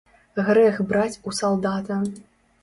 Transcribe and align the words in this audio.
Грэх 0.47 0.79
браць 0.93 1.21
у 1.29 1.35
салдата. 1.41 2.01